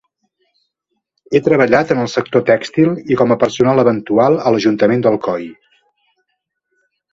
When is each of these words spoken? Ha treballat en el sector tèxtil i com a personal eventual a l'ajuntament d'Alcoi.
Ha 1.31 1.41
treballat 1.47 1.93
en 1.95 2.01
el 2.05 2.09
sector 2.13 2.45
tèxtil 2.47 2.97
i 3.15 3.19
com 3.21 3.35
a 3.35 3.39
personal 3.45 3.83
eventual 3.85 4.41
a 4.47 4.57
l'ajuntament 4.57 5.07
d'Alcoi. 5.07 5.49